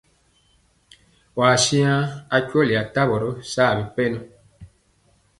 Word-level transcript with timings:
Waa 1.37 1.55
siŋa 1.63 2.39
kyɔli 2.49 2.73
atavɔ 2.83 3.15
yɔ 3.21 3.29
saa 3.51 3.71
bipɛnɔ. 3.77 4.19